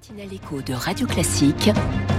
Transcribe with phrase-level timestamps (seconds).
[0.00, 1.70] matinale écho de Radio Classique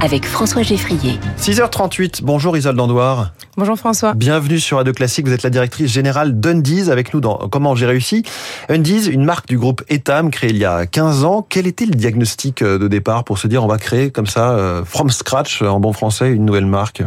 [0.01, 1.19] avec François Geffrier.
[1.37, 3.31] 6h38, bonjour Isole Dandoir.
[3.57, 4.13] Bonjour François.
[4.13, 7.85] Bienvenue sur Radio Classique, vous êtes la directrice générale d'Undies avec nous dans Comment j'ai
[7.85, 8.23] réussi.
[8.69, 11.45] Undies, une marque du groupe Etam créée il y a 15 ans.
[11.47, 14.51] Quel était le diagnostic euh, de départ pour se dire on va créer comme ça,
[14.51, 17.03] euh, from scratch, en bon français, une nouvelle marque?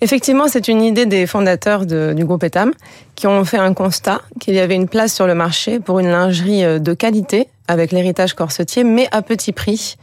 [0.00, 2.72] Effectivement, c'est une idée des fondateurs de, du groupe Etam
[3.14, 6.08] qui ont fait un constat qu'il y avait une place sur le marché pour une
[6.08, 9.96] lingerie euh, de qualité avec l'héritage corsetier, mais à petit prix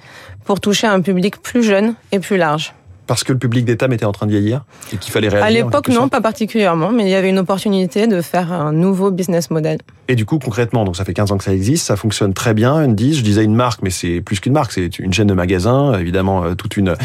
[0.45, 2.73] pour toucher un public plus jeune et plus large.
[3.09, 5.49] Parce que le public d'État était en train de vieillir et qu'il fallait réagir À
[5.49, 9.49] l'époque, non, pas particulièrement, mais il y avait une opportunité de faire un nouveau business
[9.49, 9.79] model.
[10.07, 12.53] Et du coup, concrètement, donc ça fait 15 ans que ça existe, ça fonctionne très
[12.53, 12.75] bien.
[12.75, 15.97] Undies, je disais une marque, mais c'est plus qu'une marque, c'est une chaîne de magasins,
[15.97, 16.95] évidemment euh, toute une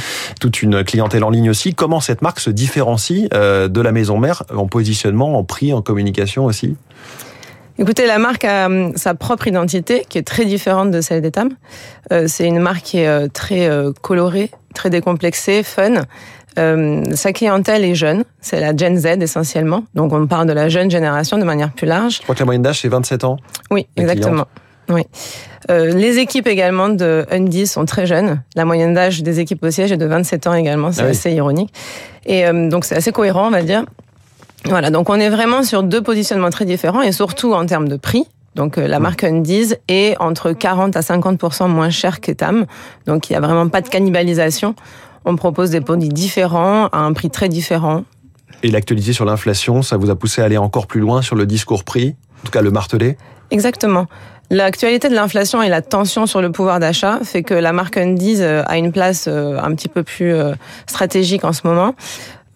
[0.40, 1.73] toute une clientèle en ligne aussi.
[1.73, 5.80] Comment cette marque se différencie euh, de la maison mère en positionnement, en prix, en
[5.80, 6.76] communication aussi?
[7.77, 11.51] Écoutez, la marque a hum, sa propre identité qui est très différente de celle d'Etam.
[12.12, 16.02] Euh, c'est une marque qui est euh, très euh, colorée, très décomplexée, fun.
[16.57, 19.82] sa clientèle est jeune, c'est la Gen Z essentiellement.
[19.95, 22.18] Donc on parle de la jeune génération de manière plus large.
[22.18, 23.38] Je crois que la moyenne d'âge c'est 27 ans.
[23.73, 24.46] Oui, exactement.
[24.88, 25.02] Oui.
[25.68, 28.43] les équipes également de Undies sont très jeunes.
[28.54, 30.93] La moyenne d'âge des équipes au siège est de 27 ans également.
[30.93, 31.73] C'est ah assez ironique.
[32.26, 33.85] Et donc c'est assez cohérent, on va dire.
[34.66, 37.96] Voilà, donc on est vraiment sur deux positionnements très différents et surtout en termes de
[37.96, 38.26] prix.
[38.54, 42.66] Donc euh, la marque Undies est entre 40 à 50% moins cher qu'Etam.
[43.07, 44.74] Donc il n'y a vraiment pas de cannibalisation.
[45.24, 48.04] On propose des produits différents à un prix très différent.
[48.62, 51.45] Et l'actualité sur l'inflation, ça vous a poussé à aller encore plus loin sur le
[51.45, 53.18] discours prix, en tout cas le marteler
[53.51, 54.07] Exactement.
[54.51, 58.42] L'actualité de l'inflation et la tension sur le pouvoir d'achat fait que la marque Undies
[58.42, 60.35] euh, a une place euh, un petit peu plus
[60.87, 61.95] stratégique en ce moment.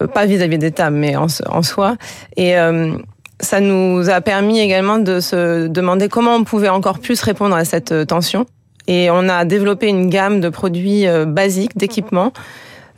[0.01, 1.27] Euh, pas vis-à-vis d'État, mais en,
[1.61, 1.95] soi.
[2.37, 2.93] Et euh,
[3.39, 7.65] ça nous a permis également de se demander comment on pouvait encore plus répondre à
[7.65, 8.45] cette euh, tension.
[8.87, 12.33] Et on a développé une gamme de produits basiques, d'équipements,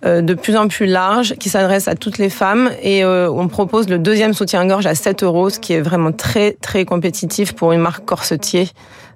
[0.03, 2.71] de plus en plus large, qui s'adresse à toutes les femmes.
[2.81, 6.85] Et on propose le deuxième soutien-gorge à 7 euros, ce qui est vraiment très, très
[6.85, 8.69] compétitif pour une marque corsetier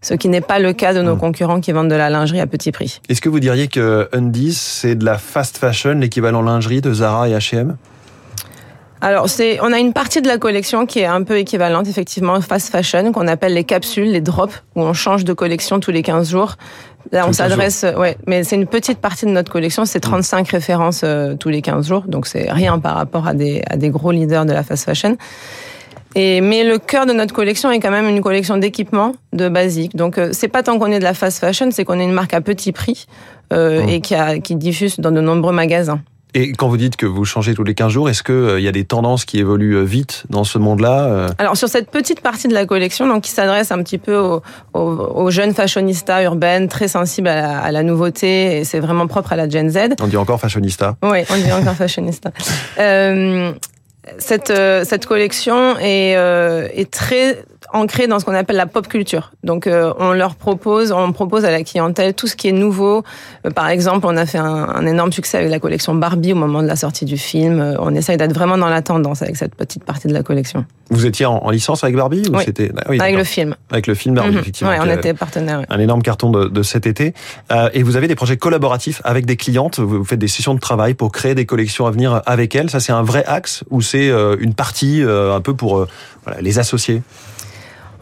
[0.06, 1.20] ce qui n'est pas le cas de nos hmm.
[1.20, 3.02] concurrents qui vendent de la lingerie à petit prix.
[3.10, 7.28] Est-ce que vous diriez que Undies, c'est de la fast fashion, l'équivalent lingerie de Zara
[7.28, 7.76] et H&M
[9.02, 12.40] alors, c'est, on a une partie de la collection qui est un peu équivalente, effectivement,
[12.42, 16.02] fast fashion, qu'on appelle les capsules, les drops, où on change de collection tous les
[16.02, 16.56] 15 jours.
[17.12, 20.56] Là, on s'adresse, ouais, mais c'est une petite partie de notre collection, c'est 35 hmm.
[20.56, 23.90] références euh, tous les 15 jours, donc c'est rien par rapport à des, à des
[23.90, 25.18] gros leaders de la fast fashion.
[26.16, 29.98] Et, mais le cœur de notre collection est quand même une collection d'équipements de basiques.
[29.98, 32.14] Donc euh, c'est pas tant qu'on est de la fast fashion, c'est qu'on est une
[32.14, 33.06] marque à petit prix
[33.52, 33.90] euh, mmh.
[33.90, 36.00] et qui, a, qui diffuse dans de nombreux magasins.
[36.36, 38.68] Et quand vous dites que vous changez tous les 15 jours, est-ce qu'il euh, y
[38.68, 42.54] a des tendances qui évoluent vite dans ce monde-là Alors sur cette petite partie de
[42.54, 44.42] la collection, donc qui s'adresse un petit peu aux,
[44.74, 49.34] aux, jeunes fashionistas urbaines, très sensibles à la, à la nouveauté, et c'est vraiment propre
[49.34, 49.96] à la Gen Z.
[50.02, 50.98] On dit encore fashionista.
[51.02, 52.32] Oui, on dit encore fashionista.
[52.80, 53.54] euh,
[54.18, 58.88] cette, euh, cette collection est, euh, est très ancrée dans ce qu'on appelle la pop
[58.88, 59.32] culture.
[59.44, 63.04] Donc euh, on leur propose, on propose à la clientèle tout ce qui est nouveau.
[63.56, 66.62] par exemple, on a fait un, un, énorme succès avec la collection Barbie au moment
[66.62, 67.76] de la sortie du film.
[67.80, 70.66] on essaye d'être vraiment dans la tendance avec cette petite partie de la collection.
[70.92, 72.44] Vous étiez en, licence avec Barbie ou oui.
[72.46, 74.40] c'était ah avec le film Avec le film Barbie, mhm.
[74.40, 74.72] effectivement.
[74.72, 75.64] Oui, on était partenaire.
[75.70, 77.14] Un énorme carton de, de cet été.
[77.74, 79.80] et vous avez des projets collaboratifs avec des clientes.
[79.80, 82.70] Vous faites des sessions de travail pour créer des collections à venir avec elles.
[82.70, 85.88] Ça, c'est un vrai axe ou c'est une partie euh, un peu pour euh,
[86.42, 87.02] les associer?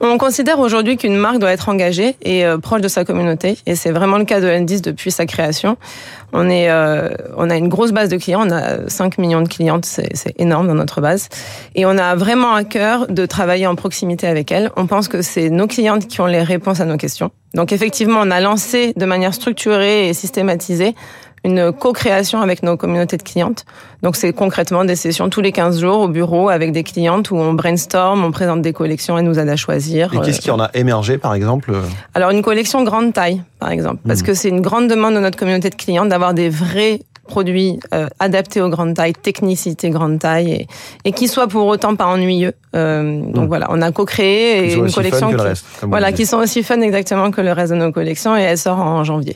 [0.02, 3.76] On considère aujourd'hui qu'une marque doit être engagée et euh, proche de sa communauté, et
[3.76, 5.78] c'est vraiment le cas de N10 depuis sa création.
[6.34, 6.72] On est,
[7.38, 10.68] on a une grosse base de clients, on a 5 millions de clientes, c'est énorme
[10.68, 11.30] dans notre base,
[11.76, 14.72] et on a vraiment à cœur de travailler en proximité avec elles.
[14.76, 17.30] On pense que c'est nos clientes qui ont les réponses à nos questions.
[17.54, 20.96] Donc effectivement, on a lancé de manière structurée et systématisée
[21.44, 23.66] une co-création avec nos communautés de clientes.
[24.02, 27.36] Donc c'est concrètement des sessions tous les 15 jours au bureau avec des clientes où
[27.36, 30.14] on brainstorm, on présente des collections et nous aide à choisir.
[30.14, 31.74] Et qu'est-ce qui en a émergé par exemple
[32.14, 34.26] Alors une collection grande taille par exemple, parce hmm.
[34.26, 38.08] que c'est une grande demande de notre communauté de clientes d'avoir des vrais produits euh,
[38.20, 40.68] adaptés aux grandes tailles, technicité grande taille, et,
[41.06, 42.54] et qui soit pour autant pas ennuyeux.
[42.76, 43.48] Euh, donc hmm.
[43.48, 45.36] voilà, on a co-créé une collection qui,
[45.84, 48.80] voilà, qui sont aussi fun exactement que le reste de nos collections, et elle sort
[48.80, 49.36] en janvier.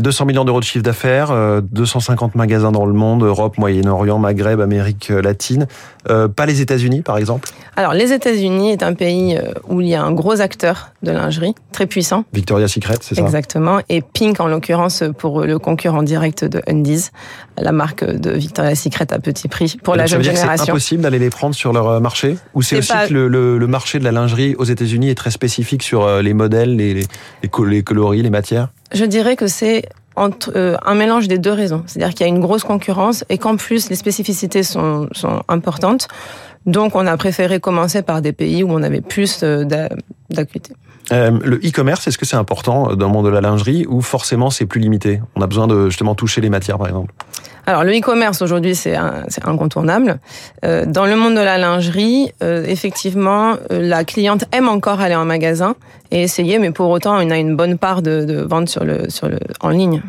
[0.00, 4.60] 200 euh, millions d'euros de chiffre d'affaires, 250 magasins dans le monde, Europe, Moyen-Orient, Maghreb,
[4.60, 5.66] Amérique latine.
[6.06, 7.48] pas les États-Unis, par exemple?
[7.76, 9.38] Alors les États-Unis est un pays
[9.68, 12.24] où il y a un gros acteur de lingerie très puissant.
[12.32, 13.22] Victoria's Secret, c'est ça?
[13.22, 17.10] Exactement, et Pink en l'occurrence pour le concurrent direct de Undies.
[17.60, 20.64] La marque de Victoria's Secret à petit prix pour la jeune génération.
[20.64, 23.58] C'est impossible d'aller les prendre sur leur marché Ou c'est aussi pas- que le, le-
[23.58, 26.94] le marché de la lingerie aux États-Unis est très spécifique sur euh, les modèles, les,
[26.94, 27.06] les,
[27.42, 28.68] les co- les coloris, les matières?
[28.92, 29.84] Je dirais que c'est
[30.16, 31.82] entre, euh, un mélange des deux raisons.
[31.86, 36.08] C'est-à-dire qu'il y a une grosse concurrence et qu'en plus les spécificités sont, sont importantes.
[36.66, 39.88] Donc on a préféré commencer par des pays où on avait plus euh, d'a-
[40.30, 40.74] d'acuité.
[41.12, 44.50] Euh, le e-commerce, est-ce que c'est important dans le monde de la lingerie ou forcément
[44.50, 45.20] c'est plus limité?
[45.34, 47.12] On a besoin de justement toucher les matières, par exemple.
[47.66, 48.96] Alors le e-commerce aujourd'hui c'est
[49.44, 50.18] incontournable.
[50.64, 55.14] Euh, dans le monde de la lingerie, euh, effectivement, euh, la cliente aime encore aller
[55.14, 55.74] en magasin
[56.10, 59.08] et essayer, mais pour autant, on a une bonne part de, de vente sur le,
[59.10, 60.02] sur le, en ligne.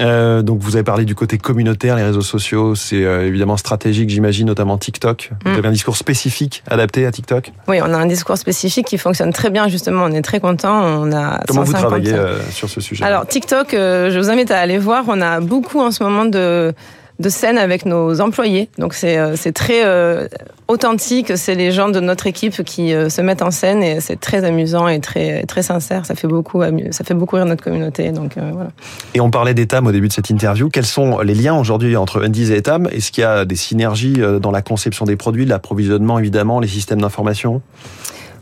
[0.00, 4.10] Euh, donc vous avez parlé du côté communautaire, les réseaux sociaux, c'est euh, évidemment stratégique,
[4.10, 5.30] j'imagine, notamment TikTok.
[5.44, 5.54] Vous Mm.
[5.56, 7.52] avez un discours spécifique adapté à TikTok?
[7.66, 10.04] Oui, on a un discours spécifique qui fonctionne très bien justement.
[10.04, 10.80] On est très content.
[10.82, 13.04] On a Comment vous 150 travaillez euh, sur ce sujet?
[13.04, 15.04] Alors TikTok, je vous invite à aller voir.
[15.08, 16.72] On a beaucoup en ce moment de
[17.18, 18.68] de scènes avec nos employés.
[18.78, 20.28] Donc c'est euh, très euh,
[20.68, 21.36] authentique.
[21.36, 24.44] C'est les gens de notre équipe qui euh, se mettent en scène et c'est très
[24.44, 26.06] amusant et très très sincère.
[26.06, 28.12] Ça fait beaucoup ça fait beaucoup rire notre communauté.
[28.12, 28.70] Donc euh, voilà.
[29.14, 30.68] Et on parlait d'Etam au début de cette interview.
[30.68, 32.88] Quels sont les liens aujourd'hui entre Undies et Etam?
[32.92, 37.00] Est-ce qu'il y a des synergies dans la conception des produits, l'approvisionnement évidemment, les systèmes
[37.00, 37.62] d'information?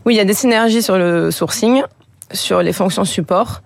[0.05, 1.81] Oui, il y a des synergies sur le sourcing,
[2.31, 3.61] sur les fonctions support.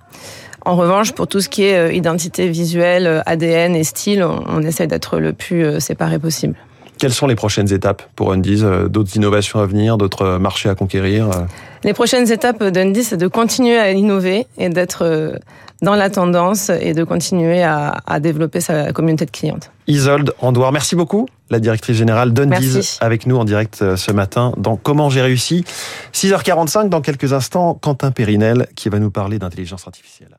[0.66, 4.44] En revanche, pour tout ce qui est euh, identité visuelle, euh, ADN et style, on,
[4.48, 6.56] on essaie d'être le plus euh, séparé possible.
[7.00, 11.32] Quelles sont les prochaines étapes pour Undies D'autres innovations à venir, d'autres marchés à conquérir
[11.84, 15.40] Les prochaines étapes d'Undy, c'est de continuer à innover et d'être
[15.82, 19.72] dans la tendance et de continuer à, à développer sa communauté de clientes.
[19.88, 24.76] Isolde Andouard, merci beaucoup, la directrice générale d'Undies, avec nous en direct ce matin dans
[24.76, 25.66] Comment j'ai réussi?
[26.14, 30.38] 6h45 dans quelques instants, Quentin Périnel qui va nous parler d'intelligence artificielle.